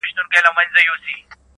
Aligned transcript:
چي 0.03 0.05
مي 0.05 0.11
سترګي 0.13 0.39
د 0.39 0.39
یار 0.45 0.45
و 0.53 0.57
وینم 0.57 0.73
پیالو 0.73 0.95
کي, 1.03 1.15